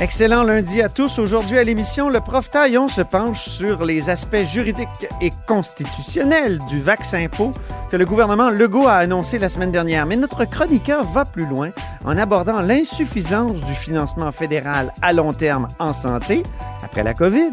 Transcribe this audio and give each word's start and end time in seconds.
Excellent 0.00 0.42
lundi 0.42 0.82
à 0.82 0.88
tous. 0.88 1.20
Aujourd'hui 1.20 1.56
à 1.56 1.62
l'émission, 1.62 2.08
le 2.08 2.18
prof 2.18 2.50
Taillon 2.50 2.88
se 2.88 3.00
penche 3.00 3.48
sur 3.48 3.84
les 3.84 4.10
aspects 4.10 4.44
juridiques 4.44 5.06
et 5.20 5.30
constitutionnels 5.46 6.58
du 6.68 6.80
vaccin 6.80 7.28
pot 7.28 7.52
que 7.88 7.96
le 7.96 8.04
gouvernement 8.04 8.50
Legault 8.50 8.88
a 8.88 8.94
annoncé 8.96 9.38
la 9.38 9.48
semaine 9.48 9.70
dernière. 9.70 10.04
Mais 10.04 10.16
notre 10.16 10.46
chroniqueur 10.46 11.04
va 11.04 11.24
plus 11.24 11.46
loin 11.46 11.70
en 12.04 12.18
abordant 12.18 12.60
l'insuffisance 12.60 13.60
du 13.60 13.72
financement 13.72 14.32
fédéral 14.32 14.92
à 15.00 15.12
long 15.12 15.32
terme 15.32 15.68
en 15.78 15.92
santé 15.92 16.42
après 16.82 17.04
la 17.04 17.14
COVID 17.14 17.52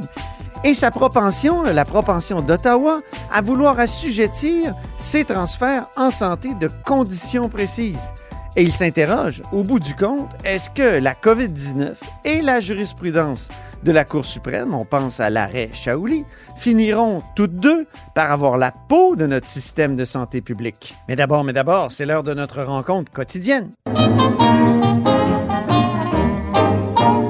et 0.64 0.74
sa 0.74 0.90
propension, 0.90 1.62
la 1.62 1.86
propension 1.86 2.42
d'Ottawa, 2.42 3.02
à 3.32 3.42
vouloir 3.42 3.80
assujettir 3.80 4.74
ces 4.98 5.26
transferts 5.26 5.88
en 5.96 6.10
santé 6.10 6.56
de 6.56 6.70
conditions 6.86 7.50
précises. 7.50 8.14
Et 8.58 8.64
il 8.64 8.72
s'interroge, 8.74 9.42
au 9.54 9.64
bout 9.64 9.80
du 9.80 9.96
compte, 9.96 10.30
est-ce 10.44 10.70
que 10.70 11.00
la 11.00 11.14
COVID-19 11.14 11.94
et 12.26 12.42
la 12.42 12.60
jurisprudence 12.60 13.48
de 13.84 13.94
la 13.94 14.04
Cour 14.04 14.26
suprême, 14.26 14.74
on 14.74 14.84
pense 14.84 15.22
à 15.22 15.30
l'arrêt 15.30 15.70
Shaouli, 15.72 16.26
finiront 16.58 17.24
toutes 17.38 17.56
deux 17.56 17.88
par 18.14 18.30
avoir 18.30 18.58
la 18.58 18.72
peau 18.72 19.16
de 19.16 19.26
notre 19.26 19.48
système 19.48 19.96
de 19.96 20.04
santé 20.04 20.42
publique? 20.42 20.96
Mais 21.08 21.16
d'abord, 21.16 21.46
mais 21.46 21.54
d'abord, 21.54 21.94
c'est 21.94 22.06
l'heure 22.06 22.24
de 22.24 22.34
notre 22.34 22.62
rencontre 22.62 23.10
quotidienne. 23.14 23.72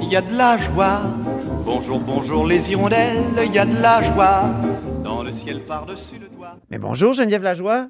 Il 0.02 0.10
y 0.10 0.16
a 0.16 0.22
de 0.22 0.36
la 0.36 0.58
joie. 0.58 1.02
Bonjour, 1.64 2.00
bonjour 2.00 2.48
les 2.48 2.68
hirondelles. 2.72 3.24
Il 3.46 3.54
y 3.54 3.60
a 3.60 3.66
de 3.66 3.80
la 3.80 4.12
joie. 4.12 4.50
Dans 5.04 5.22
le 5.22 5.32
ciel 5.32 5.62
par-dessus 5.66 6.18
le 6.20 6.30
toit. 6.30 6.58
Mais 6.72 6.80
bonjour 6.80 7.14
Geneviève 7.14 7.44
Lajoie. 7.44 7.90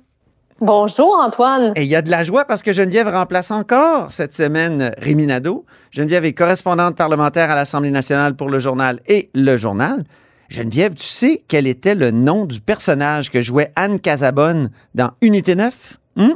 Bonjour 0.61 1.17
Antoine. 1.19 1.73
Et 1.75 1.81
il 1.81 1.87
y 1.87 1.95
a 1.95 2.03
de 2.03 2.11
la 2.11 2.21
joie 2.23 2.45
parce 2.45 2.61
que 2.61 2.71
Geneviève 2.71 3.07
remplace 3.07 3.49
encore 3.49 4.11
cette 4.11 4.33
semaine 4.35 4.93
Rémi 4.99 5.25
Nadeau. 5.25 5.65
Geneviève 5.89 6.23
est 6.25 6.33
correspondante 6.33 6.95
parlementaire 6.95 7.49
à 7.49 7.55
l'Assemblée 7.55 7.89
nationale 7.89 8.35
pour 8.35 8.47
le 8.49 8.59
journal 8.59 8.99
et 9.07 9.31
le 9.33 9.57
journal. 9.57 10.03
Geneviève, 10.49 10.93
tu 10.93 11.05
sais 11.05 11.43
quel 11.47 11.65
était 11.65 11.95
le 11.95 12.11
nom 12.11 12.45
du 12.45 12.59
personnage 12.61 13.31
que 13.31 13.41
jouait 13.41 13.71
Anne 13.75 13.99
Casabonne 13.99 14.69
dans 14.93 15.11
Unité 15.21 15.55
9? 15.55 15.97
Hum? 16.17 16.35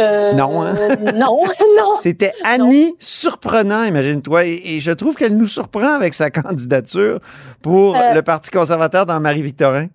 Euh, 0.00 0.32
Non, 0.34 0.62
hein? 0.62 0.74
non, 1.14 1.44
non. 1.76 1.94
C'était 2.02 2.32
Annie 2.42 2.96
Surprenant, 2.98 3.84
imagine-toi. 3.84 4.46
Et, 4.46 4.62
et 4.76 4.80
je 4.80 4.90
trouve 4.90 5.14
qu'elle 5.14 5.36
nous 5.36 5.46
surprend 5.46 5.94
avec 5.94 6.14
sa 6.14 6.30
candidature 6.30 7.20
pour 7.62 7.94
Euh. 7.94 8.14
le 8.14 8.22
Parti 8.22 8.50
conservateur 8.50 9.06
dans 9.06 9.20
Marie-Victorin. 9.20 9.86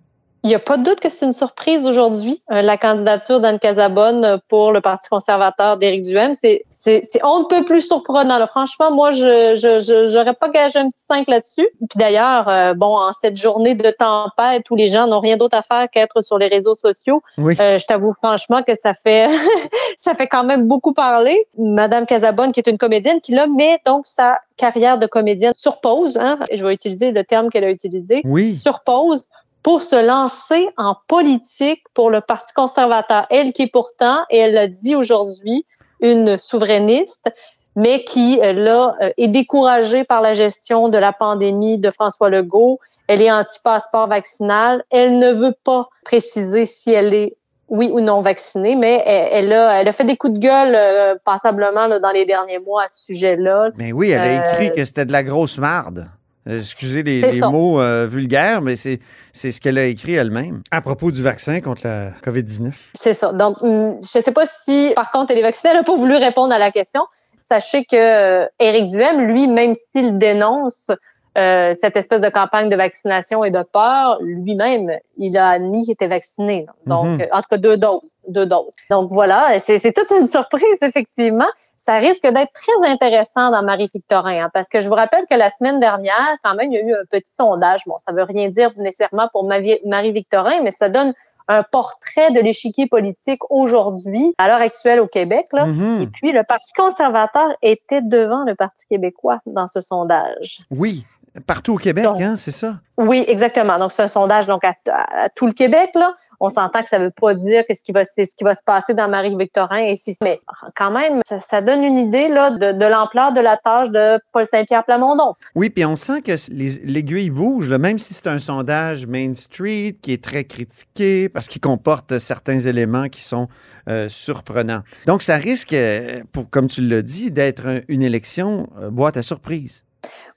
Il 0.44 0.48
n'y 0.48 0.54
a 0.54 0.58
pas 0.58 0.76
de 0.76 0.84
doute 0.84 1.00
que 1.00 1.08
c'est 1.08 1.24
une 1.24 1.32
surprise 1.32 1.86
aujourd'hui, 1.86 2.42
euh, 2.52 2.60
la 2.60 2.76
candidature 2.76 3.40
d'Anne 3.40 3.58
Casabonne 3.58 4.24
euh, 4.24 4.36
pour 4.48 4.72
le 4.72 4.82
Parti 4.82 5.08
conservateur 5.08 5.78
d'Éric 5.78 6.02
Duhem. 6.02 6.34
C'est, 6.34 6.64
c'est, 6.70 7.00
c'est 7.04 7.24
on 7.24 7.40
ne 7.40 7.44
peut 7.46 7.64
plus 7.64 7.80
surprenant. 7.80 8.38
Là. 8.38 8.46
Franchement, 8.46 8.90
moi, 8.92 9.10
je, 9.12 9.56
je, 9.56 9.78
je- 9.80 10.06
j'aurais 10.12 10.34
pas 10.34 10.50
gagé 10.50 10.78
un 10.78 10.90
petit 10.90 11.04
5 11.08 11.28
là-dessus. 11.28 11.66
Puis 11.78 11.96
d'ailleurs, 11.98 12.46
euh, 12.48 12.74
bon, 12.74 12.94
en 12.96 13.12
cette 13.18 13.38
journée 13.38 13.74
de 13.74 13.90
tempête 13.90 14.70
où 14.70 14.76
les 14.76 14.86
gens 14.86 15.06
n'ont 15.06 15.20
rien 15.20 15.38
d'autre 15.38 15.56
à 15.56 15.62
faire 15.62 15.88
qu'être 15.88 16.22
sur 16.22 16.36
les 16.36 16.48
réseaux 16.48 16.74
sociaux, 16.76 17.22
Oui. 17.38 17.56
Euh, 17.60 17.78
je 17.78 17.86
t'avoue 17.86 18.12
franchement 18.12 18.62
que 18.62 18.74
ça 18.76 18.92
fait 18.92 19.28
ça 19.98 20.14
fait 20.14 20.26
quand 20.28 20.44
même 20.44 20.68
beaucoup 20.68 20.92
parler. 20.92 21.46
Madame 21.58 22.04
Casabonne, 22.04 22.52
qui 22.52 22.60
est 22.60 22.68
une 22.68 22.76
comédienne, 22.78 23.20
qui 23.22 23.32
là 23.32 23.46
met 23.46 23.80
donc 23.86 24.06
sa 24.06 24.38
carrière 24.58 24.98
de 24.98 25.06
comédienne 25.06 25.54
sur 25.54 25.80
pause. 25.80 26.18
Hein, 26.18 26.38
je 26.52 26.64
vais 26.66 26.74
utiliser 26.74 27.12
le 27.12 27.24
terme 27.24 27.48
qu'elle 27.48 27.64
a 27.64 27.70
utilisé 27.70 28.20
Oui. 28.24 28.58
sur 28.62 28.80
pause 28.80 29.26
pour 29.64 29.82
se 29.82 29.96
lancer 29.96 30.68
en 30.76 30.94
politique 31.08 31.82
pour 31.94 32.10
le 32.10 32.20
Parti 32.20 32.52
conservateur. 32.52 33.26
Elle 33.30 33.52
qui 33.52 33.62
est 33.62 33.72
pourtant, 33.72 34.18
et 34.30 34.38
elle 34.38 34.54
l'a 34.54 34.68
dit 34.68 34.94
aujourd'hui, 34.94 35.66
une 36.00 36.38
souverainiste, 36.38 37.32
mais 37.74 38.04
qui, 38.04 38.38
euh, 38.42 38.52
là, 38.52 38.94
euh, 39.02 39.10
est 39.16 39.26
découragée 39.26 40.04
par 40.04 40.20
la 40.20 40.34
gestion 40.34 40.88
de 40.88 40.98
la 40.98 41.12
pandémie 41.12 41.78
de 41.78 41.90
François 41.90 42.28
Legault. 42.28 42.78
Elle 43.08 43.22
est 43.22 43.32
anti-passeport 43.32 44.06
vaccinal. 44.06 44.84
Elle 44.90 45.18
ne 45.18 45.32
veut 45.32 45.54
pas 45.64 45.88
préciser 46.04 46.66
si 46.66 46.92
elle 46.92 47.12
est 47.14 47.36
oui 47.68 47.88
ou 47.90 48.00
non 48.00 48.20
vaccinée, 48.20 48.76
mais 48.76 49.02
elle, 49.06 49.46
elle 49.46 49.52
a, 49.54 49.80
elle 49.80 49.88
a 49.88 49.92
fait 49.92 50.04
des 50.04 50.18
coups 50.18 50.34
de 50.34 50.38
gueule 50.38 50.74
euh, 50.74 51.14
passablement 51.24 51.86
là, 51.86 51.98
dans 51.98 52.10
les 52.10 52.26
derniers 52.26 52.58
mois 52.58 52.82
à 52.82 52.86
ce 52.90 53.06
sujet-là. 53.06 53.70
Mais 53.76 53.92
oui, 53.92 54.10
elle 54.10 54.20
a 54.20 54.26
Euh, 54.26 54.52
écrit 54.52 54.70
que 54.76 54.84
c'était 54.84 55.06
de 55.06 55.12
la 55.12 55.22
grosse 55.22 55.56
marde. 55.56 56.10
Euh, 56.48 56.58
Excusez 56.58 57.02
les, 57.02 57.40
mots 57.40 57.80
euh, 57.80 58.06
vulgaires, 58.06 58.60
mais 58.60 58.76
c'est 58.76 59.00
c'est 59.32 59.52
ce 59.52 59.60
qu'elle 59.60 59.78
a 59.78 59.84
écrit 59.84 60.14
elle-même. 60.14 60.62
À 60.70 60.80
propos 60.80 61.10
du 61.10 61.22
vaccin 61.22 61.60
contre 61.60 61.82
la 61.84 62.10
COVID-19. 62.24 62.72
C'est 62.94 63.14
ça. 63.14 63.32
Donc, 63.32 63.62
hum, 63.62 63.98
je 64.02 64.18
ne 64.18 64.22
sais 64.22 64.32
pas 64.32 64.46
si, 64.46 64.92
par 64.94 65.10
contre, 65.10 65.32
elle 65.32 65.38
est 65.38 65.42
vaccinée. 65.42 65.70
Elle 65.72 65.78
n'a 65.78 65.84
pas 65.84 65.96
voulu 65.96 66.16
répondre 66.16 66.52
à 66.54 66.58
la 66.58 66.70
question. 66.70 67.02
Sachez 67.40 67.84
que 67.84 67.96
euh, 67.96 68.46
Éric 68.58 68.86
Duhem, 68.86 69.20
lui, 69.26 69.46
même 69.46 69.74
s'il 69.74 70.16
dénonce 70.16 70.90
euh, 71.36 71.74
cette 71.74 71.96
espèce 71.96 72.20
de 72.20 72.28
campagne 72.28 72.68
de 72.68 72.76
vaccination 72.76 73.44
et 73.44 73.50
de 73.50 73.62
peur, 73.62 74.18
lui-même, 74.22 74.98
il 75.18 75.36
a 75.36 75.58
qu'il 75.58 75.90
était 75.90 76.06
vacciné. 76.06 76.66
Donc, 76.86 77.20
euh, 77.20 77.26
en 77.32 77.40
tout 77.42 77.48
cas, 77.50 77.58
deux 77.58 77.76
doses. 77.76 78.16
Deux 78.28 78.46
doses. 78.46 78.74
Donc, 78.88 79.10
voilà. 79.10 79.58
C'est 79.58 79.92
toute 79.92 80.10
une 80.18 80.26
surprise, 80.26 80.78
effectivement. 80.82 81.48
Ça 81.76 81.94
risque 81.96 82.22
d'être 82.22 82.52
très 82.52 82.88
intéressant 82.90 83.50
dans 83.50 83.62
Marie-Victorin, 83.62 84.44
hein, 84.46 84.50
parce 84.54 84.68
que 84.68 84.80
je 84.80 84.88
vous 84.88 84.94
rappelle 84.94 85.24
que 85.30 85.34
la 85.36 85.50
semaine 85.50 85.80
dernière, 85.80 86.36
quand 86.42 86.54
même, 86.54 86.72
il 86.72 86.76
y 86.76 86.78
a 86.78 86.82
eu 86.82 86.94
un 86.94 87.04
petit 87.10 87.32
sondage. 87.34 87.82
Bon, 87.86 87.98
ça 87.98 88.12
veut 88.12 88.22
rien 88.22 88.48
dire 88.48 88.70
nécessairement 88.78 89.28
pour 89.32 89.44
Marie-Victorin, 89.44 90.60
mais 90.62 90.70
ça 90.70 90.88
donne 90.88 91.12
un 91.46 91.62
portrait 91.62 92.30
de 92.32 92.40
l'échiquier 92.40 92.86
politique 92.86 93.40
aujourd'hui, 93.50 94.34
à 94.38 94.48
l'heure 94.48 94.62
actuelle 94.62 94.98
au 94.98 95.06
Québec. 95.06 95.46
Là. 95.52 95.66
Mhm. 95.66 96.02
Et 96.02 96.06
puis, 96.06 96.32
le 96.32 96.42
Parti 96.42 96.72
conservateur 96.74 97.48
était 97.60 98.00
devant 98.00 98.44
le 98.44 98.54
Parti 98.54 98.86
québécois 98.88 99.40
dans 99.44 99.66
ce 99.66 99.82
sondage. 99.82 100.60
Oui, 100.70 101.04
partout 101.46 101.74
au 101.74 101.76
Québec, 101.76 102.06
hein, 102.06 102.36
c'est 102.36 102.50
ça? 102.50 102.76
Oui, 102.96 103.24
exactement. 103.28 103.78
Donc, 103.78 103.92
c'est 103.92 104.02
un 104.02 104.08
sondage 104.08 104.46
donc 104.46 104.64
à, 104.64 104.74
à- 104.90 105.24
à 105.24 105.28
tout 105.28 105.46
le 105.46 105.52
Québec. 105.52 105.90
Là. 105.94 106.14
On 106.40 106.48
s'entend 106.48 106.82
que 106.82 106.88
ça 106.88 106.98
ne 106.98 107.04
veut 107.04 107.10
pas 107.10 107.34
dire 107.34 107.64
que 107.68 107.74
ce 107.74 107.82
qui 107.82 107.92
va, 107.92 108.04
c'est 108.04 108.24
ce 108.24 108.34
qui 108.36 108.44
va 108.44 108.56
se 108.56 108.62
passer 108.64 108.94
dans 108.94 109.08
Marie-Victorin. 109.08 109.84
Et 109.86 109.96
si, 109.96 110.16
mais 110.22 110.40
quand 110.76 110.90
même, 110.90 111.20
ça, 111.28 111.40
ça 111.40 111.60
donne 111.60 111.82
une 111.84 111.98
idée 111.98 112.28
là, 112.28 112.50
de, 112.50 112.72
de 112.72 112.84
l'ampleur 112.86 113.32
de 113.32 113.40
la 113.40 113.56
tâche 113.56 113.90
de 113.90 114.18
Paul 114.32 114.46
Saint-Pierre 114.46 114.84
Plamondon. 114.84 115.34
Oui, 115.54 115.70
puis 115.70 115.84
on 115.84 115.96
sent 115.96 116.22
que 116.22 116.32
les- 116.52 116.80
l'aiguille 116.84 117.30
bouge, 117.30 117.68
là, 117.68 117.78
même 117.78 117.98
si 117.98 118.14
c'est 118.14 118.26
un 118.26 118.38
sondage 118.38 119.06
Main 119.06 119.34
Street 119.34 119.96
qui 120.02 120.12
est 120.12 120.22
très 120.22 120.44
critiqué 120.44 121.28
parce 121.28 121.48
qu'il 121.48 121.60
comporte 121.60 122.18
certains 122.18 122.58
éléments 122.58 123.08
qui 123.08 123.22
sont 123.22 123.48
euh, 123.88 124.08
surprenants. 124.08 124.82
Donc, 125.06 125.22
ça 125.22 125.36
risque, 125.36 125.72
euh, 125.72 126.22
pour, 126.32 126.48
comme 126.50 126.68
tu 126.68 126.80
l'as 126.80 127.02
dit, 127.02 127.30
d'être 127.30 127.66
un- 127.66 127.80
une 127.88 128.02
élection 128.02 128.68
euh, 128.80 128.90
boîte 128.90 129.16
à 129.16 129.22
surprise. 129.22 129.84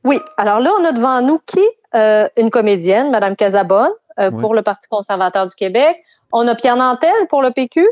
Oui. 0.03 0.19
Alors 0.37 0.59
là, 0.59 0.71
on 0.79 0.83
a 0.85 0.91
devant 0.91 1.21
nous 1.21 1.39
qui? 1.45 1.59
Euh, 1.95 2.27
une 2.37 2.49
comédienne, 2.49 3.11
Madame 3.11 3.35
Casabonne, 3.35 3.91
euh, 4.19 4.29
Oui. 4.31 4.41
pour 4.41 4.53
le 4.55 4.61
Parti 4.61 4.87
conservateur 4.89 5.45
du 5.45 5.55
Québec. 5.55 5.97
On 6.31 6.47
a 6.47 6.55
Pierre 6.55 6.75
Nantel 6.75 7.11
pour 7.29 7.41
le 7.41 7.51
PQ. 7.51 7.87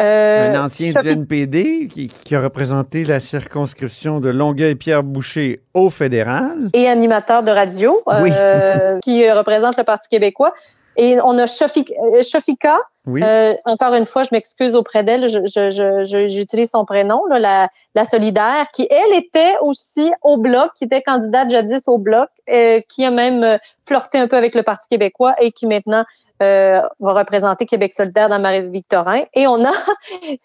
Euh, 0.00 0.52
un 0.52 0.64
ancien 0.64 0.92
du 1.02 1.08
NPD 1.08 1.86
qui, 1.86 2.08
qui 2.08 2.34
a 2.34 2.42
représenté 2.42 3.04
la 3.04 3.20
circonscription 3.20 4.18
de 4.18 4.28
Longueuil-Pierre-Boucher 4.28 5.60
au 5.72 5.88
fédéral. 5.88 6.68
et 6.72 6.88
animateur 6.88 7.42
de 7.44 7.52
radio 7.52 8.02
Oui. 8.06 8.30
euh, 8.36 8.98
qui 9.04 9.30
représente 9.30 9.76
le 9.76 9.84
Parti 9.84 10.08
québécois. 10.08 10.52
Et 10.96 11.18
on 11.24 11.38
a 11.38 11.46
Shafika. 11.46 12.78
Oui. 13.06 13.20
Euh, 13.22 13.54
encore 13.66 13.92
une 13.94 14.06
fois, 14.06 14.22
je 14.22 14.30
m'excuse 14.32 14.74
auprès 14.74 15.04
d'elle. 15.04 15.28
je- 15.28 15.44
je- 15.44 15.70
je- 15.70 16.04
je- 16.04 16.28
J'utilise 16.28 16.70
son 16.70 16.84
prénom, 16.86 17.24
là, 17.26 17.38
la, 17.38 17.68
la 17.94 18.04
solidaire, 18.06 18.66
qui 18.72 18.88
elle 18.90 19.14
était 19.18 19.56
aussi 19.60 20.10
au 20.22 20.38
bloc, 20.38 20.72
qui 20.74 20.84
était 20.84 21.02
candidate 21.02 21.50
jadis 21.50 21.86
au 21.86 21.98
bloc, 21.98 22.30
euh, 22.50 22.80
qui 22.88 23.04
a 23.04 23.10
même 23.10 23.42
euh, 23.44 23.58
flirté 23.86 24.18
un 24.18 24.26
peu 24.26 24.36
avec 24.36 24.54
le 24.54 24.62
Parti 24.62 24.88
québécois 24.88 25.34
et 25.38 25.52
qui 25.52 25.66
maintenant 25.66 26.04
euh, 26.42 26.80
va 27.00 27.12
représenter 27.12 27.66
Québec 27.66 27.92
solidaire 27.92 28.28
dans 28.30 28.38
Marie-Victorin. 28.38 29.20
Et 29.34 29.46
on 29.46 29.62
a 29.64 29.72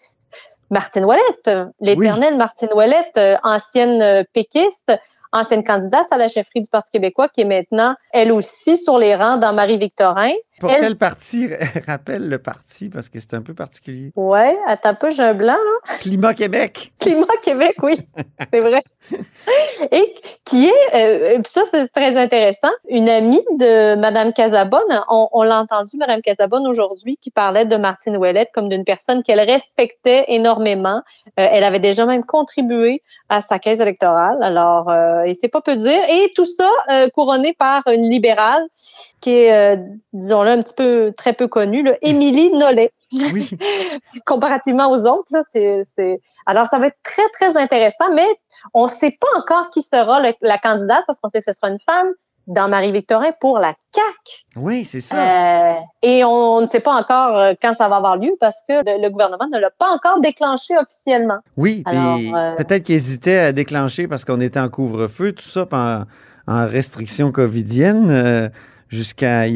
Martine 0.70 1.04
Ouellette, 1.04 1.50
l'éternelle 1.80 2.36
Martine 2.36 2.68
Ouellette, 2.74 3.16
euh, 3.16 3.36
ancienne 3.42 4.00
euh, 4.02 4.22
péquiste, 4.32 4.92
ancienne 5.32 5.64
candidate 5.64 6.06
à 6.10 6.16
la 6.16 6.28
chefferie 6.28 6.62
du 6.62 6.70
Parti 6.70 6.90
québécois, 6.92 7.28
qui 7.28 7.42
est 7.42 7.44
maintenant, 7.44 7.94
elle 8.12 8.32
aussi, 8.32 8.76
sur 8.76 8.98
les 8.98 9.14
rangs 9.14 9.36
dans 9.36 9.52
Marie-Victorin. 9.52 10.32
Pour 10.60 10.70
elle- 10.70 10.80
quel 10.80 10.96
parti 10.96 11.48
rappelle 11.86 12.28
le 12.28 12.38
parti? 12.38 12.88
Parce 12.90 13.08
que 13.08 13.18
c'est 13.20 13.34
un 13.34 13.42
peu 13.42 13.54
particulier. 13.54 14.12
Ouais, 14.16 14.58
attends 14.66 14.90
un 14.90 14.94
peu, 14.94 15.10
j'ai 15.10 15.22
un 15.22 15.34
blanc. 15.34 15.54
là. 15.54 15.96
Climat 16.00 16.34
Québec. 16.34 16.92
Climat 16.98 17.26
Québec, 17.42 17.76
oui, 17.82 17.98
c'est 18.52 18.60
vrai. 18.60 18.82
Et 19.92 20.14
qui 20.44 20.66
est, 20.66 20.94
euh, 20.94 21.38
ça 21.44 21.62
c'est 21.70 21.88
très 21.88 22.16
intéressant, 22.16 22.70
une 22.88 23.08
amie 23.08 23.44
de 23.58 23.94
Madame 23.96 24.32
Casabonne. 24.32 24.80
On, 25.08 25.42
l'a 25.42 25.60
entendu, 25.60 25.96
Madame 25.96 26.20
Casabonne 26.20 26.66
aujourd'hui, 26.66 27.16
qui 27.16 27.30
parlait 27.30 27.64
de 27.64 27.76
Martine 27.76 28.16
Ouellette 28.16 28.50
comme 28.52 28.68
d'une 28.68 28.84
personne 28.84 29.22
qu'elle 29.22 29.40
respectait 29.40 30.24
énormément. 30.28 31.02
Euh, 31.38 31.46
elle 31.50 31.64
avait 31.64 31.78
déjà 31.78 32.06
même 32.06 32.24
contribué 32.24 33.02
à 33.28 33.40
sa 33.40 33.58
caisse 33.58 33.80
électorale. 33.80 34.42
Alors, 34.42 34.90
euh, 34.90 35.22
et 35.22 35.34
c'est 35.34 35.48
pas 35.48 35.60
peu 35.60 35.76
dire. 35.76 36.02
Et 36.10 36.32
tout 36.34 36.44
ça 36.46 36.70
euh, 36.90 37.08
couronné 37.08 37.54
par 37.58 37.82
une 37.86 38.08
libérale 38.08 38.66
qui 39.20 39.32
est, 39.32 39.78
disons-le, 40.12 40.50
un 40.50 40.62
petit 40.62 40.74
peu 40.74 41.12
très 41.16 41.32
peu 41.32 41.48
connue, 41.48 41.84
Émilie 42.02 42.52
Nollet. 42.52 42.92
Oui. 43.12 43.50
Comparativement 44.26 44.90
aux 44.90 45.06
autres, 45.06 45.28
là, 45.32 45.42
c'est, 45.50 45.82
c'est... 45.84 46.20
alors 46.46 46.66
ça 46.66 46.78
va 46.78 46.88
être 46.88 46.98
très 47.02 47.28
très 47.32 47.56
intéressant, 47.56 48.12
mais 48.14 48.26
on 48.74 48.84
ne 48.84 48.90
sait 48.90 49.16
pas 49.20 49.38
encore 49.38 49.70
qui 49.70 49.82
sera 49.82 50.22
la 50.40 50.58
candidate 50.58 51.04
parce 51.06 51.20
qu'on 51.20 51.28
sait 51.28 51.40
que 51.40 51.46
ce 51.46 51.52
sera 51.52 51.68
une 51.68 51.80
femme 51.84 52.12
dans 52.50 52.68
Marie-Victorin 52.68 53.30
pour 53.40 53.58
la 53.58 53.74
CAC. 53.92 54.44
Oui, 54.56 54.84
c'est 54.84 55.00
ça. 55.00 55.72
Euh, 55.72 55.74
et 56.02 56.24
on, 56.24 56.60
ne 56.60 56.66
sait 56.66 56.80
pas 56.80 56.94
encore 56.94 57.36
euh, 57.36 57.52
quand 57.60 57.74
ça 57.74 57.88
va 57.88 57.96
avoir 57.96 58.16
lieu 58.16 58.32
parce 58.40 58.62
que 58.68 58.74
le, 58.84 59.08
gouvernement 59.08 59.46
ne 59.46 59.58
l'a 59.58 59.70
pas 59.70 59.88
encore 59.88 60.20
déclenché 60.20 60.74
officiellement. 60.76 61.38
Oui, 61.56 61.84
euh, 61.86 62.56
peut-être 62.56 62.82
qu'il 62.82 62.96
hésitait 62.96 63.38
à 63.38 63.52
déclencher 63.52 64.08
parce 64.08 64.24
qu'on 64.24 64.40
était 64.40 64.60
en 64.60 64.68
couvre-feu, 64.68 65.32
tout 65.32 65.48
ça, 65.48 65.66
en, 65.70 66.04
en 66.48 66.66
restriction 66.66 67.30
covidienne 67.30 68.50
jusqu'à 68.88 69.46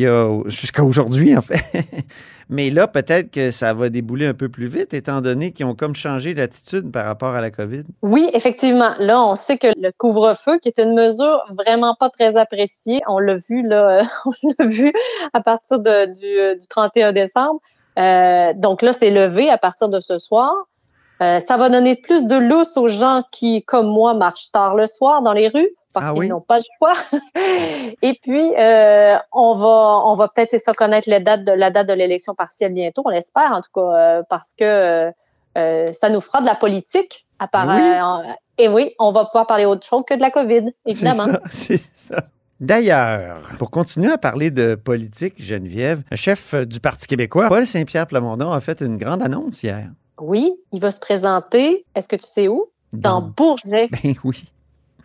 jusqu'à 0.46 0.84
aujourd'hui, 0.84 1.36
en 1.36 1.42
fait. 1.42 1.64
Mais 2.48 2.70
là, 2.70 2.86
peut-être 2.86 3.30
que 3.30 3.50
ça 3.50 3.72
va 3.74 3.88
débouler 3.88 4.26
un 4.26 4.34
peu 4.34 4.48
plus 4.48 4.66
vite, 4.66 4.94
étant 4.94 5.20
donné 5.20 5.52
qu'ils 5.52 5.66
ont 5.66 5.74
comme 5.74 5.94
changé 5.94 6.34
d'attitude 6.34 6.90
par 6.90 7.06
rapport 7.06 7.34
à 7.34 7.40
la 7.40 7.50
COVID. 7.50 7.84
Oui, 8.02 8.28
effectivement. 8.32 8.92
Là, 8.98 9.22
on 9.22 9.34
sait 9.34 9.58
que 9.58 9.68
le 9.76 9.90
couvre-feu, 9.96 10.58
qui 10.58 10.68
est 10.68 10.78
une 10.78 10.94
mesure 10.94 11.44
vraiment 11.56 11.94
pas 11.98 12.10
très 12.10 12.36
appréciée, 12.36 13.00
on 13.06 13.18
l'a 13.18 13.36
vu, 13.36 13.62
là, 13.62 14.02
vu 14.60 14.92
à 15.32 15.40
partir 15.40 15.78
du, 15.78 16.56
du 16.60 16.68
31 16.68 17.12
décembre. 17.12 17.60
Euh, 17.98 18.52
donc 18.54 18.82
là, 18.82 18.92
c'est 18.92 19.10
levé 19.10 19.50
à 19.50 19.58
partir 19.58 19.88
de 19.88 20.00
ce 20.00 20.18
soir. 20.18 20.52
Euh, 21.22 21.38
ça 21.38 21.56
va 21.56 21.68
donner 21.68 21.94
plus 21.94 22.24
de 22.26 22.36
lousse 22.36 22.76
aux 22.76 22.88
gens 22.88 23.22
qui, 23.30 23.62
comme 23.62 23.86
moi, 23.86 24.14
marchent 24.14 24.50
tard 24.50 24.74
le 24.74 24.86
soir 24.86 25.22
dans 25.22 25.32
les 25.32 25.48
rues 25.48 25.68
parce 25.94 26.06
ah 26.10 26.12
qu'ils 26.12 26.28
n'ont 26.28 26.40
pas 26.40 26.58
le 26.58 26.64
choix. 26.78 26.94
Et 28.02 28.18
puis, 28.20 28.52
euh, 28.58 29.16
on 29.32 29.54
va, 29.54 30.02
on 30.04 30.14
va 30.14 30.28
peut-être 30.28 30.58
ça 30.58 30.74
connaître 30.74 31.08
la 31.08 31.20
date 31.20 31.44
de 31.44 31.52
la 31.52 31.70
date 31.70 31.88
de 31.88 31.94
l'élection 31.94 32.34
partielle 32.34 32.74
bientôt, 32.74 33.02
on 33.04 33.10
l'espère 33.10 33.52
en 33.52 33.60
tout 33.60 33.70
cas, 33.74 33.80
euh, 33.80 34.22
parce 34.28 34.52
que 34.58 35.10
euh, 35.56 35.92
ça 35.92 36.10
nous 36.10 36.20
fera 36.20 36.40
de 36.40 36.46
la 36.46 36.56
politique. 36.56 37.26
À 37.38 37.48
part, 37.48 38.22
et 38.56 38.68
oui, 38.68 38.94
on 38.98 39.10
va 39.10 39.24
pouvoir 39.24 39.46
parler 39.46 39.64
autre 39.64 39.84
chose 39.84 40.02
que 40.06 40.14
de 40.14 40.20
la 40.20 40.30
COVID, 40.30 40.72
évidemment. 40.86 41.26
C'est 41.50 41.82
ça. 41.96 42.24
D'ailleurs, 42.60 43.40
pour 43.58 43.70
continuer 43.70 44.12
à 44.12 44.18
parler 44.18 44.52
de 44.52 44.76
politique, 44.76 45.34
Geneviève, 45.42 46.02
le 46.10 46.16
chef 46.16 46.54
du 46.54 46.78
Parti 46.78 47.08
québécois, 47.08 47.48
Paul 47.48 47.66
Saint-Pierre 47.66 48.06
Plamondon, 48.06 48.52
a 48.52 48.60
fait 48.60 48.80
une 48.80 48.96
grande 48.96 49.22
annonce 49.22 49.62
hier. 49.62 49.90
Oui, 50.20 50.54
il 50.72 50.80
va 50.80 50.92
se 50.92 51.00
présenter, 51.00 51.84
est-ce 51.96 52.08
que 52.08 52.16
tu 52.16 52.26
sais 52.26 52.46
où? 52.46 52.66
Dans, 52.92 53.20
Dans 53.20 53.28
Bourget. 53.36 53.88
Ben 53.90 54.14
oui. 54.22 54.44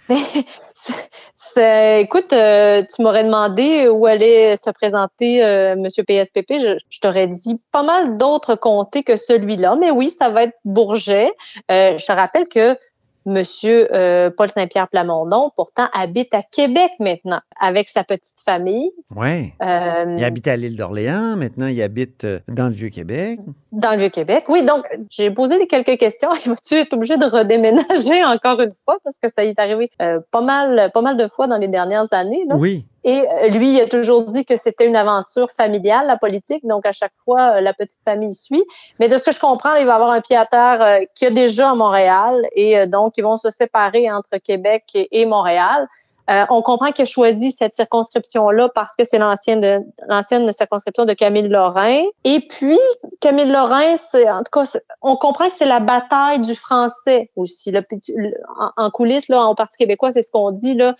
écoute, 1.99 2.33
euh, 2.33 2.83
tu 2.83 3.01
m'aurais 3.01 3.23
demandé 3.23 3.87
où 3.87 4.05
allait 4.05 4.55
se 4.57 4.69
présenter 4.71 5.43
euh, 5.43 5.75
Monsieur 5.75 6.03
PSPP. 6.03 6.57
Je, 6.59 6.99
t'aurais 6.99 7.27
dit 7.27 7.59
pas 7.71 7.83
mal 7.83 8.17
d'autres 8.17 8.55
comtés 8.55 9.03
que 9.03 9.15
celui-là, 9.15 9.75
mais 9.79 9.91
oui, 9.91 10.09
ça 10.09 10.29
va 10.29 10.43
être 10.43 10.57
Bourget. 10.65 11.31
Euh, 11.71 11.97
je 11.97 12.05
te 12.05 12.11
rappelle 12.11 12.47
que 12.47 12.75
Monsieur 13.25 13.93
euh, 13.93 14.29
Paul 14.29 14.49
Saint-Pierre 14.49 14.87
Plamondon, 14.87 15.51
pourtant, 15.55 15.85
habite 15.93 16.33
à 16.33 16.41
Québec 16.41 16.91
maintenant, 16.99 17.41
avec 17.59 17.89
sa 17.89 18.03
petite 18.03 18.39
famille. 18.43 18.91
Oui. 19.15 19.53
Euh, 19.61 20.15
il 20.17 20.23
habite 20.23 20.47
à 20.47 20.55
l'île 20.55 20.77
d'Orléans, 20.77 21.35
maintenant 21.35 21.67
il 21.67 21.81
habite 21.81 22.23
euh, 22.23 22.39
dans 22.47 22.67
le 22.67 22.73
Vieux-Québec. 22.73 23.39
Dans 23.71 23.91
le 23.91 23.97
Vieux-Québec, 23.97 24.45
oui. 24.47 24.63
Donc, 24.63 24.85
j'ai 25.09 25.31
posé 25.31 25.67
quelques 25.67 25.97
questions. 25.97 26.29
Il 26.45 26.49
va-tu 26.49 26.75
être 26.75 26.93
obligé 26.93 27.17
de 27.17 27.25
redéménager 27.25 28.23
encore 28.23 28.59
une 28.61 28.73
fois? 28.83 28.97
Parce 29.03 29.17
que 29.19 29.29
ça 29.29 29.43
y 29.43 29.49
est 29.49 29.59
arrivé 29.59 29.91
pas 30.31 30.41
mal, 30.41 30.89
pas 30.91 31.01
mal 31.01 31.17
de 31.17 31.27
fois 31.27 31.47
dans 31.47 31.57
les 31.57 31.67
dernières 31.67 32.11
années. 32.11 32.45
Là. 32.47 32.55
Oui. 32.55 32.85
Et 33.03 33.25
euh, 33.27 33.47
lui, 33.49 33.75
il 33.75 33.81
a 33.81 33.87
toujours 33.87 34.25
dit 34.25 34.45
que 34.45 34.57
c'était 34.57 34.85
une 34.85 34.95
aventure 34.95 35.51
familiale, 35.51 36.07
la 36.07 36.17
politique. 36.17 36.65
Donc, 36.65 36.85
à 36.85 36.91
chaque 36.91 37.13
fois, 37.23 37.55
euh, 37.55 37.61
la 37.61 37.73
petite 37.73 38.01
famille 38.03 38.33
suit. 38.33 38.63
Mais 38.99 39.07
de 39.07 39.17
ce 39.17 39.23
que 39.23 39.31
je 39.31 39.39
comprends, 39.39 39.75
il 39.75 39.85
va 39.85 39.95
avoir 39.95 40.11
un 40.11 40.21
pied 40.21 40.35
à 40.35 40.45
terre 40.45 40.81
euh, 40.81 41.05
qui 41.15 41.25
a 41.25 41.31
déjà 41.31 41.71
à 41.71 41.75
Montréal. 41.75 42.41
Et 42.53 42.85
donc, 42.87 43.13
ils 43.17 43.23
vont 43.23 43.37
se 43.37 43.49
séparer 43.51 44.11
entre 44.11 44.37
Québec 44.37 44.83
et, 44.93 45.25
Montréal. 45.25 45.87
on 46.27 46.61
comprend 46.61 46.91
qu'il 46.91 47.03
a 47.03 47.05
choisi 47.05 47.51
cette 47.51 47.75
circonscription-là 47.75 48.69
parce 48.69 48.95
que 48.95 49.03
c'est 49.03 49.17
l'ancienne 49.17 49.85
l'ancienne 50.07 50.51
circonscription 50.51 51.05
de 51.05 51.13
Camille 51.13 51.47
Lorrain. 51.47 52.01
Et 52.23 52.41
puis, 52.41 52.79
Camille 53.19 53.51
Lorrain, 53.51 53.97
c'est, 53.97 54.29
en 54.29 54.39
tout 54.39 54.51
cas, 54.51 54.79
on 55.01 55.15
comprend 55.15 55.47
que 55.47 55.53
c'est 55.53 55.65
la 55.65 55.79
bataille 55.79 56.39
du 56.39 56.55
français 56.55 57.29
aussi. 57.35 57.73
en, 57.77 58.69
en, 58.75 58.89
coulisses, 58.89 59.29
là, 59.29 59.41
en 59.43 59.55
Parti 59.55 59.77
québécois, 59.77 60.11
c'est 60.11 60.21
ce 60.21 60.31
qu'on 60.31 60.51
dit, 60.51 60.75
là. 60.75 60.95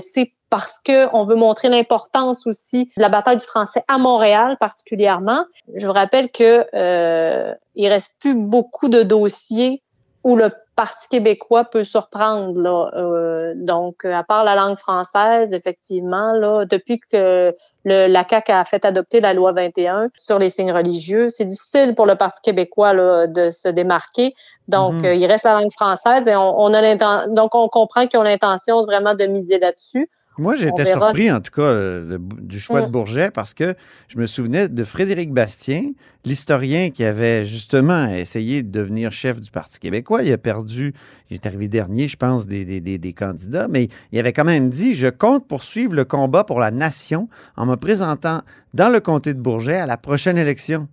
c'est 0.00 0.32
parce 0.50 0.80
qu'on 0.84 1.24
veut 1.24 1.36
montrer 1.36 1.68
l'importance 1.68 2.46
aussi 2.46 2.90
de 2.96 3.02
la 3.02 3.08
bataille 3.08 3.38
du 3.38 3.46
français 3.46 3.84
à 3.88 3.98
Montréal 3.98 4.56
particulièrement. 4.58 5.46
Je 5.74 5.86
vous 5.86 5.92
rappelle 5.92 6.30
que 6.30 6.66
euh, 6.74 7.54
il 7.76 7.88
reste 7.88 8.12
plus 8.20 8.34
beaucoup 8.34 8.88
de 8.88 9.02
dossiers 9.02 9.82
où 10.24 10.36
le 10.36 10.50
Parti 10.76 11.08
québécois 11.08 11.64
peut 11.64 11.84
surprendre. 11.84 12.58
Là. 12.58 12.90
Euh, 12.94 13.52
donc, 13.54 14.04
à 14.06 14.22
part 14.22 14.44
la 14.44 14.54
langue 14.54 14.78
française, 14.78 15.52
effectivement, 15.52 16.32
là, 16.32 16.64
depuis 16.64 17.00
que 17.00 17.54
le, 17.84 18.06
la 18.06 18.26
CAQ 18.26 18.52
a 18.52 18.64
fait 18.64 18.84
adopter 18.86 19.20
la 19.20 19.34
loi 19.34 19.52
21 19.52 20.08
sur 20.16 20.38
les 20.38 20.48
signes 20.48 20.72
religieux, 20.72 21.28
c'est 21.28 21.44
difficile 21.44 21.94
pour 21.94 22.06
le 22.06 22.16
Parti 22.16 22.40
québécois 22.40 22.94
là, 22.94 23.26
de 23.26 23.50
se 23.50 23.68
démarquer. 23.68 24.34
Donc, 24.68 24.94
mhm. 24.94 25.04
euh, 25.04 25.14
il 25.14 25.26
reste 25.26 25.44
la 25.44 25.52
langue 25.52 25.72
française 25.72 26.26
et 26.26 26.36
on, 26.36 26.58
on 26.58 26.72
a 26.72 27.26
donc 27.26 27.54
on 27.54 27.68
comprend 27.68 28.06
qu'ils 28.06 28.18
ont 28.18 28.22
l'intention 28.22 28.82
vraiment 28.84 29.14
de 29.14 29.26
miser 29.26 29.58
là-dessus. 29.58 30.08
Moi, 30.40 30.56
j'étais 30.56 30.86
surpris, 30.86 31.30
en 31.30 31.40
tout 31.40 31.52
cas, 31.52 31.62
euh, 31.62 32.18
du 32.40 32.58
choix 32.58 32.80
de 32.80 32.88
mm. 32.88 32.90
Bourget 32.90 33.30
parce 33.30 33.52
que 33.52 33.74
je 34.08 34.18
me 34.18 34.26
souvenais 34.26 34.68
de 34.68 34.84
Frédéric 34.84 35.32
Bastien, 35.32 35.92
l'historien 36.24 36.90
qui 36.90 37.04
avait 37.04 37.44
justement 37.44 38.08
essayé 38.08 38.62
de 38.62 38.70
devenir 38.70 39.12
chef 39.12 39.40
du 39.40 39.50
Parti 39.50 39.78
québécois. 39.78 40.22
Il 40.22 40.32
a 40.32 40.38
perdu, 40.38 40.94
il 41.30 41.34
est 41.34 41.46
arrivé 41.46 41.68
dernier, 41.68 42.08
je 42.08 42.16
pense, 42.16 42.46
des, 42.46 42.64
des, 42.64 42.98
des, 42.98 43.12
candidats, 43.12 43.68
mais 43.68 43.88
il 44.12 44.18
avait 44.18 44.32
quand 44.32 44.44
même 44.44 44.70
dit 44.70 44.94
Je 44.94 45.08
compte 45.08 45.46
poursuivre 45.46 45.94
le 45.94 46.04
combat 46.04 46.44
pour 46.44 46.58
la 46.58 46.70
nation 46.70 47.28
en 47.56 47.66
me 47.66 47.76
présentant 47.76 48.40
dans 48.72 48.88
le 48.88 49.00
comté 49.00 49.34
de 49.34 49.40
Bourget 49.40 49.76
à 49.76 49.86
la 49.86 49.98
prochaine 49.98 50.38
élection. 50.38 50.88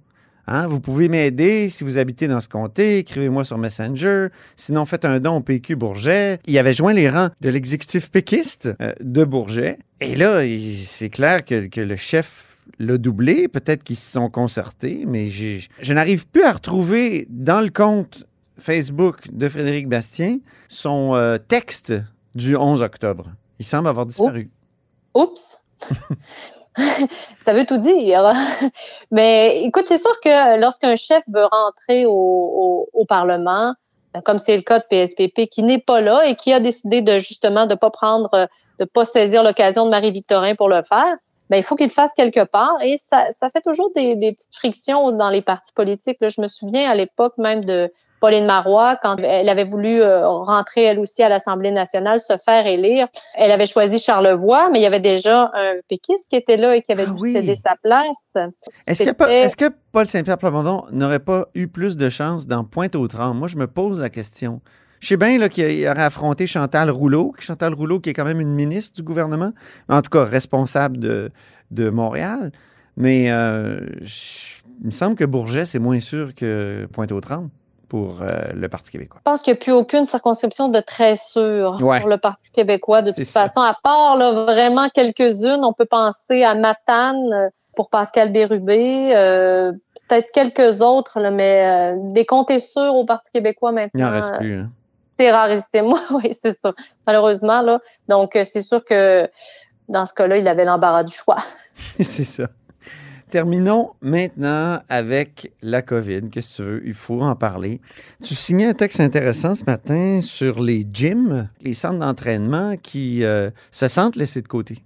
Hein, 0.47 0.65
vous 0.67 0.79
pouvez 0.79 1.09
m'aider 1.09 1.69
si 1.69 1.83
vous 1.83 1.97
habitez 1.97 2.29
dans 2.29 2.39
ce 2.39 2.47
comté, 2.47 2.99
écrivez-moi 2.99 3.43
sur 3.43 3.57
Messenger. 3.57 4.27
Sinon, 4.55 4.85
faites 4.85 5.03
un 5.03 5.19
don 5.19 5.37
au 5.37 5.41
PQ 5.41 5.75
Bourget. 5.75 6.39
Il 6.47 6.57
avait 6.57 6.73
joint 6.73 6.93
les 6.93 7.09
rangs 7.09 7.29
de 7.41 7.49
l'exécutif 7.49 8.09
péquiste 8.09 8.69
euh, 8.81 8.93
de 9.01 9.25
Bourget. 9.25 9.77
Et 9.99 10.15
là, 10.15 10.41
c'est 10.85 11.09
clair 11.09 11.43
que, 11.43 11.81
le 11.81 11.95
chef 11.97 12.57
l'a 12.79 12.97
doublé. 12.97 13.49
Peut-être 13.49 13.83
qu'ils 13.83 13.97
se 13.97 14.09
sont 14.09 14.29
concertés, 14.29 15.03
mais 15.05 15.29
je 15.29 15.93
n'arrive 15.93 16.25
plus 16.27 16.43
à 16.43 16.53
retrouver 16.53 17.27
dans 17.29 17.59
le 17.59 17.69
compte 17.69 18.25
Facebook 18.57 19.27
de 19.31 19.49
Frédéric 19.49 19.89
Bastien 19.89 20.39
son 20.69 21.13
euh, 21.15 21.37
texte 21.37 21.93
du 22.35 22.55
11 22.55 22.81
octobre. 22.81 23.31
Il 23.59 23.65
semble 23.65 23.89
avoir 23.89 24.05
disparu. 24.05 24.47
Oups. 25.13 25.61
ça 27.39 27.53
veut 27.53 27.65
tout 27.65 27.77
dire. 27.77 28.31
Mais 29.11 29.63
écoute, 29.63 29.85
c'est 29.87 29.97
sûr 29.97 30.19
que 30.21 30.59
lorsqu'un 30.59 30.95
chef 30.95 31.23
veut 31.27 31.45
rentrer 31.45 32.05
au, 32.05 33.05
Parlement, 33.07 33.73
comme 34.25 34.37
c'est 34.37 34.55
le 34.55 34.63
cas 34.63 34.79
de 34.79 34.85
PSPP, 34.89 35.47
qui 35.49 35.63
n'est 35.63 35.79
pas 35.79 36.01
là 36.01 36.25
et 36.25 36.35
qui 36.35 36.51
a 36.51 36.59
décidé 36.59 37.01
de 37.01 37.19
justement 37.19 37.65
de 37.65 37.75
pas 37.75 37.89
prendre, 37.89 38.49
de 38.79 38.85
pas 38.85 39.05
saisir 39.05 39.43
l'occasion 39.43 39.85
de 39.85 39.91
Marie-Victorin 39.91 40.55
pour 40.55 40.67
le 40.67 40.83
faire, 40.83 41.15
ben, 41.49 41.57
il 41.57 41.63
faut 41.63 41.75
qu'il 41.75 41.87
le 41.87 41.91
fasse 41.91 42.11
quelque 42.15 42.43
part. 42.43 42.75
Et 42.83 42.97
ça, 42.97 43.29
fait 43.53 43.61
toujours 43.61 43.91
des, 43.95 44.15
petites 44.15 44.55
frictions 44.55 45.11
dans 45.11 45.29
les 45.29 45.41
partis 45.41 45.71
politiques. 45.73 46.17
Je 46.21 46.41
me 46.41 46.47
souviens 46.47 46.89
à 46.89 46.95
l'époque 46.95 47.37
même 47.37 47.63
de 47.63 47.91
Pauline 48.19 48.45
Marois, 48.45 48.97
quand 49.01 49.17
elle 49.17 49.49
avait 49.49 49.65
voulu 49.65 50.01
euh, 50.01 50.27
rentrer 50.27 50.83
elle 50.83 50.99
aussi 50.99 51.23
à 51.23 51.29
l'Assemblée 51.29 51.71
nationale, 51.71 52.19
se 52.19 52.33
faire 52.37 52.65
élire, 52.65 53.07
elle 53.35 53.51
avait 53.51 53.65
choisi 53.65 53.99
Charlevoix, 53.99 54.69
mais 54.71 54.79
il 54.79 54.83
y 54.83 54.87
avait 54.87 54.99
déjà 54.99 55.51
un 55.53 55.73
péquiste 55.87 56.29
qui 56.29 56.35
était 56.35 56.57
là 56.57 56.75
et 56.75 56.81
qui 56.81 56.91
avait 56.91 57.05
ah 57.07 57.11
dû 57.11 57.31
céder 57.31 57.57
sa 57.63 57.75
place. 57.81 58.51
Est-ce 58.87 59.03
que, 59.03 59.29
est 59.29 59.55
que, 59.55 59.75
Paul 59.91 60.07
Saint-Pierre 60.07 60.37
Plamondon 60.37 60.85
n'aurait 60.91 61.19
pas 61.19 61.47
eu 61.55 61.67
plus 61.67 61.97
de 61.97 62.09
chance 62.09 62.47
dans 62.47 62.63
Pointe-aux-Trembles? 62.63 63.37
Moi, 63.37 63.47
je 63.47 63.57
me 63.57 63.67
pose 63.67 63.99
la 63.99 64.09
question. 64.09 64.61
Je 64.99 65.09
sais 65.09 65.17
bien 65.17 65.47
qu'il 65.49 65.87
aurait 65.87 66.03
affronté 66.03 66.47
Chantal 66.47 66.89
Rouleau, 66.89 67.33
Chantal 67.39 67.73
Rouleau 67.73 67.99
qui 67.99 68.09
est 68.09 68.13
quand 68.13 68.25
même 68.25 68.41
une 68.41 68.53
ministre 68.53 68.95
du 68.95 69.03
gouvernement, 69.03 69.51
en 69.89 70.01
tout 70.01 70.09
cas 70.09 70.23
responsable 70.23 70.97
de, 70.97 71.31
de 71.71 71.89
Montréal. 71.89 72.51
Mais 72.95 73.29
euh, 73.29 73.79
il 74.81 74.87
me 74.87 74.91
semble 74.91 75.15
que 75.15 75.23
Bourget, 75.23 75.65
c'est 75.65 75.79
moins 75.79 75.99
sûr 75.99 76.33
que 76.33 76.87
Pointe-aux-Trembles. 76.91 77.49
Pour 77.89 78.21
euh, 78.21 78.27
le 78.53 78.67
Parti 78.69 78.91
québécois. 78.91 79.19
Je 79.25 79.31
pense 79.31 79.41
qu'il 79.41 79.53
n'y 79.53 79.57
a 79.59 79.61
plus 79.61 79.71
aucune 79.71 80.05
circonscription 80.05 80.67
de 80.67 80.79
très 80.79 81.15
sûre 81.15 81.77
Ouais. 81.81 81.99
pour 82.01 82.09
le 82.09 82.17
Parti 82.17 82.49
québécois. 82.51 83.01
De 83.01 83.11
toute 83.11 83.23
ça. 83.25 83.41
façon, 83.47 83.61
à 83.61 83.75
part 83.83 84.17
là, 84.17 84.31
vraiment 84.45 84.89
quelques-unes, 84.89 85.63
on 85.63 85.73
peut 85.73 85.85
penser 85.85 86.43
à 86.43 86.53
Matane 86.55 87.33
euh, 87.33 87.49
pour 87.75 87.89
Pascal 87.89 88.31
Bérubé, 88.31 89.11
euh, 89.15 89.71
peut-être 90.07 90.31
quelques 90.31 90.81
autres, 90.81 91.19
là, 91.19 91.31
mais 91.31 91.93
euh, 91.93 91.95
des 92.13 92.25
comtés 92.25 92.59
sûrs 92.59 92.95
au 92.95 93.05
Parti 93.05 93.31
québécois 93.31 93.71
Il 93.71 93.75
maintenant. 93.75 94.05
n'en 94.05 94.11
reste 94.11 94.33
plus. 94.37 94.59
hein. 94.61 94.69
C'est. 95.19 95.81
Moi, 95.81 95.99
oui, 96.11 96.31
c'est 96.43 96.57
ça. 96.61 96.73
Malheureusement, 97.05 97.61
là. 97.61 97.79
Donc, 98.07 98.37
c'est 98.43 98.61
sûr 98.61 98.83
que 98.83 99.29
dans 99.89 100.05
ce 100.05 100.13
cas-là, 100.13 100.37
il 100.37 100.47
avait 100.47 100.65
l'embarras 100.65 101.03
du 101.03 101.13
choix. 101.13 101.37
C'est 101.99 102.23
ça. 102.23 102.47
Terminons 103.29 103.91
maintenant 104.01 104.79
avec 104.87 105.51
la 105.61 105.81
COVID. 105.81 106.29
Qu'est-ce 106.29 106.57
que 106.57 106.63
tu 106.63 106.69
veux? 106.69 106.81
Il 106.85 106.93
faut 106.93 107.21
en 107.21 107.35
parler. 107.35 107.81
Tu 108.23 108.35
signais 108.35 108.67
un 108.67 108.73
texte 108.73 109.01
intéressant 109.01 109.53
ce 109.53 109.65
matin 109.65 110.21
sur 110.21 110.61
les 110.61 110.87
gyms, 110.91 111.49
les 111.61 111.73
centres 111.73 111.99
d'entraînement 111.99 112.77
qui 112.77 113.25
euh, 113.25 113.49
se 113.71 113.89
sentent 113.89 114.15
laissés 114.15 114.41
de 114.41 114.47
côté. 114.47 114.77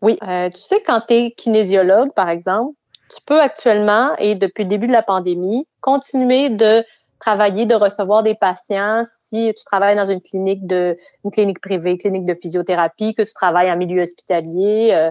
Oui. 0.00 0.16
Euh, 0.22 0.48
tu 0.48 0.60
sais, 0.60 0.82
quand 0.86 1.02
tu 1.08 1.14
es 1.14 1.30
kinésiologue, 1.32 2.12
par 2.14 2.30
exemple, 2.30 2.74
tu 3.14 3.20
peux 3.26 3.40
actuellement, 3.40 4.16
et 4.18 4.34
depuis 4.34 4.62
le 4.62 4.70
début 4.70 4.86
de 4.86 4.92
la 4.92 5.02
pandémie, 5.02 5.66
continuer 5.80 6.48
de 6.48 6.82
travailler, 7.18 7.66
de 7.66 7.74
recevoir 7.74 8.22
des 8.22 8.34
patients 8.34 9.02
si 9.04 9.52
tu 9.56 9.64
travailles 9.64 9.96
dans 9.96 10.04
une 10.04 10.20
clinique 10.20 10.66
de 10.66 10.96
une 11.24 11.30
clinique 11.30 11.60
privée, 11.60 11.96
clinique 11.96 12.24
de 12.24 12.34
physiothérapie, 12.34 13.14
que 13.14 13.22
tu 13.22 13.32
travailles 13.32 13.70
en 13.70 13.76
milieu 13.76 14.02
hospitalier. 14.02 14.90
euh, 14.92 15.10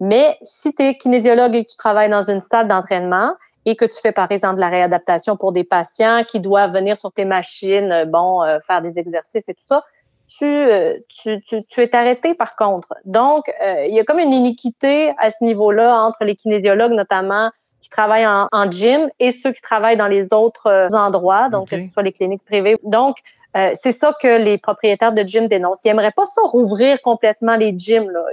mais 0.00 0.38
si 0.42 0.74
tu 0.74 0.82
es 0.82 0.94
kinésiologue 0.96 1.54
et 1.54 1.64
que 1.64 1.70
tu 1.70 1.76
travailles 1.76 2.10
dans 2.10 2.28
une 2.28 2.40
salle 2.40 2.68
d'entraînement 2.68 3.32
et 3.66 3.76
que 3.76 3.84
tu 3.84 4.00
fais 4.00 4.12
par 4.12 4.30
exemple 4.30 4.56
de 4.56 4.60
la 4.60 4.68
réadaptation 4.68 5.36
pour 5.36 5.52
des 5.52 5.64
patients 5.64 6.22
qui 6.26 6.40
doivent 6.40 6.72
venir 6.72 6.96
sur 6.96 7.12
tes 7.12 7.24
machines, 7.24 7.92
euh, 7.92 8.04
bon, 8.06 8.42
euh, 8.42 8.58
faire 8.66 8.80
des 8.82 8.98
exercices 8.98 9.48
et 9.48 9.54
tout 9.54 9.64
ça, 9.64 9.84
tu, 10.28 10.44
euh, 10.44 10.98
tu, 11.08 11.40
tu, 11.42 11.64
tu 11.64 11.82
es 11.82 11.96
arrêté 11.96 12.34
par 12.34 12.54
contre. 12.56 12.88
Donc, 13.04 13.48
euh, 13.62 13.86
il 13.86 13.94
y 13.94 14.00
a 14.00 14.04
comme 14.04 14.18
une 14.18 14.32
iniquité 14.32 15.12
à 15.18 15.30
ce 15.30 15.42
niveau-là 15.42 16.02
entre 16.02 16.24
les 16.24 16.36
kinésiologues 16.36 16.92
notamment 16.92 17.50
qui 17.80 17.90
travaillent 17.90 18.26
en, 18.26 18.48
en 18.52 18.70
gym 18.70 19.08
et 19.20 19.30
ceux 19.30 19.52
qui 19.52 19.62
travaillent 19.62 19.96
dans 19.96 20.08
les 20.08 20.32
autres 20.32 20.66
euh, 20.66 20.88
endroits, 20.92 21.48
donc 21.48 21.70
que 21.70 21.78
ce 21.78 21.86
soit 21.86 22.02
les 22.02 22.12
cliniques 22.12 22.44
privées. 22.44 22.76
Donc, 22.82 23.16
euh, 23.56 23.70
c'est 23.74 23.92
ça 23.92 24.12
que 24.20 24.38
les 24.38 24.58
propriétaires 24.58 25.12
de 25.12 25.22
gym 25.22 25.46
dénoncent. 25.48 25.84
Ils 25.84 25.88
aimeraient 25.90 26.12
pas 26.12 26.26
ça 26.26 26.42
rouvrir 26.44 27.00
complètement 27.00 27.56
les 27.56 27.74
gyms, 27.76 28.10
là. 28.10 28.24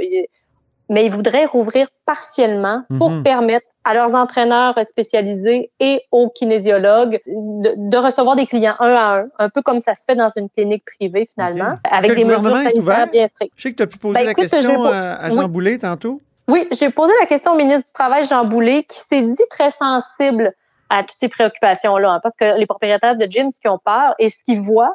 Mais 0.89 1.05
ils 1.05 1.11
voudraient 1.11 1.45
rouvrir 1.45 1.87
partiellement 2.05 2.83
pour 2.99 3.09
Mhm. 3.09 3.23
permettre 3.23 3.65
à 3.83 3.93
leurs 3.93 4.13
entraîneurs 4.15 4.77
spécialisés 4.85 5.71
et 5.79 6.01
aux 6.11 6.29
kinésiologues 6.29 7.19
de, 7.27 7.73
de 7.89 7.97
recevoir 7.97 8.35
des 8.35 8.45
clients 8.45 8.75
un 8.79 8.93
à 8.95 9.19
un, 9.19 9.25
un 9.39 9.49
peu 9.49 9.61
comme 9.61 9.81
ça 9.81 9.95
se 9.95 10.05
fait 10.05 10.15
dans 10.15 10.29
une 10.35 10.49
clinique 10.49 10.83
privée 10.85 11.27
finalement, 11.33 11.77
avec 11.91 12.13
des 12.15 12.23
mesures 12.25 12.55
sanitaires 12.55 13.07
bien 13.11 13.27
strictes. 13.27 13.53
Je 13.55 13.61
sais 13.63 13.71
que 13.71 13.77
tu 13.77 13.83
as 13.83 13.87
pu 13.87 13.97
poser 13.97 14.13
Ben, 14.19 14.25
la 14.25 14.31
écoute, 14.31 14.43
question 14.49 14.83
je 14.83 14.89
à, 14.91 15.29
Jean 15.29 15.43
oui. 15.43 15.47
Boulet 15.49 15.77
tantôt. 15.77 16.19
Oui, 16.47 16.67
j'ai 16.71 16.89
posé 16.91 17.13
la 17.19 17.25
question 17.25 17.53
au 17.53 17.55
ministre 17.55 17.85
du 17.85 17.93
Travail, 17.93 18.23
Jean 18.25 18.45
Boulet, 18.45 18.83
qui 18.83 18.99
s'est 18.99 19.21
dit 19.23 19.43
très 19.49 19.71
sensible 19.71 20.53
à 20.91 21.01
toutes 21.01 21.17
ces 21.19 21.27
préoccupations-là, 21.29 22.09
hein, 22.11 22.19
parce 22.21 22.35
que 22.35 22.57
les 22.59 22.67
propriétaires 22.67 23.15
de 23.15 23.25
gym, 23.25 23.49
ce 23.49 23.59
qu'ils 23.59 23.71
ont 23.71 23.79
peur 23.83 24.13
et 24.19 24.29
ce 24.29 24.43
qu'ils 24.43 24.61
voient, 24.61 24.93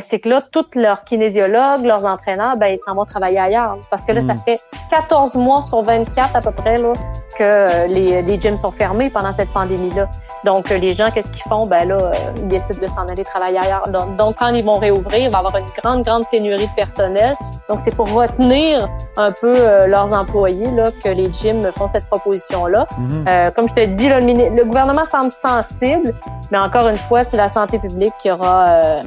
c'est 0.00 0.18
que 0.20 0.28
là, 0.28 0.42
tous 0.50 0.66
leurs 0.74 1.04
kinésiologues, 1.04 1.84
leurs 1.84 2.04
entraîneurs, 2.04 2.56
ben, 2.56 2.68
ils 2.68 2.78
s'en 2.78 2.94
vont 2.94 3.04
travailler 3.04 3.38
ailleurs. 3.38 3.78
Parce 3.90 4.04
que 4.04 4.12
là, 4.12 4.20
ça 4.20 4.34
Mm. 4.34 4.42
fait 4.46 4.60
14 4.90 5.34
mois 5.36 5.62
sur 5.62 5.82
24 5.82 6.36
à 6.36 6.40
peu 6.40 6.50
près 6.52 6.78
là, 6.78 6.92
que 7.38 7.42
euh, 7.44 7.86
les, 7.86 8.22
les 8.22 8.40
gyms 8.40 8.58
sont 8.58 8.70
fermés 8.72 9.10
pendant 9.10 9.32
cette 9.32 9.50
pandémie-là. 9.52 10.08
Donc, 10.44 10.70
euh, 10.70 10.78
les 10.78 10.92
gens, 10.92 11.10
qu'est-ce 11.10 11.30
qu'ils 11.30 11.42
font? 11.42 11.66
Ben 11.66 11.88
là, 11.88 11.96
euh, 11.96 12.12
ils 12.36 12.48
décident 12.48 12.80
de 12.80 12.86
s'en 12.86 13.06
aller 13.06 13.24
travailler 13.24 13.58
ailleurs. 13.58 13.88
Donc, 13.88 14.16
donc, 14.16 14.36
quand 14.38 14.48
ils 14.48 14.64
vont 14.64 14.78
réouvrir, 14.78 15.20
il 15.20 15.30
va 15.30 15.38
y 15.38 15.40
avoir 15.40 15.56
une 15.56 15.66
grande, 15.80 16.04
grande 16.04 16.24
pénurie 16.30 16.66
de 16.66 16.74
personnel. 16.74 17.34
Donc, 17.68 17.80
c'est 17.80 17.94
pour 17.94 18.10
retenir 18.12 18.88
un 19.16 19.32
peu 19.32 19.52
euh, 19.52 19.86
leurs 19.86 20.12
employés 20.12 20.70
là, 20.70 20.90
que 21.02 21.08
les 21.08 21.32
gyms 21.32 21.70
font 21.76 21.86
cette 21.86 22.06
proposition-là. 22.06 22.86
Mhm. 22.98 23.24
Euh, 23.28 23.50
comme 23.50 23.68
je 23.68 23.74
te 23.74 23.84
dis, 23.86 24.08
là, 24.08 24.20
le, 24.20 24.64
gouvernement 24.64 25.04
semble 25.04 25.30
sensible, 25.30 26.14
mais 26.50 26.58
encore 26.58 26.88
une 26.88 26.96
fois, 26.96 27.24
c'est 27.24 27.36
la 27.36 27.48
santé 27.48 27.78
publique 27.78 28.12
qui 28.20 28.30
aura 28.30 28.66
euh, 28.66 29.00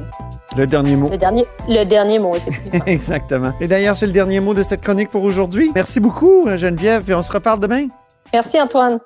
Le 0.56 0.66
dernier 0.66 0.96
mot. 0.96 1.08
le, 1.10 1.16
dernier, 1.16 1.44
le 1.68 1.84
dernier 1.84 2.18
mot, 2.18 2.34
effectivement. 2.36 2.84
Exactement. 2.86 3.52
Et 3.60 3.66
d'ailleurs, 3.66 3.96
c'est 3.96 4.06
le 4.06 4.12
dernier 4.12 4.40
mot 4.40 4.54
de 4.54 4.62
cette 4.62 4.80
chronique 4.80 5.10
pour 5.10 5.24
aujourd'hui. 5.24 5.70
Merci 5.74 6.00
beaucoup, 6.00 6.48
Geneviève, 6.56 7.02
puis 7.02 7.14
on 7.14 7.22
se 7.22 7.32
reparle 7.32 7.60
demain. 7.60 7.86
Merci, 8.32 8.60
Antoine. 8.60 8.98